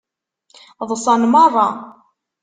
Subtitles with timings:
[0.89, 1.69] Ḍṣan meṛṛa.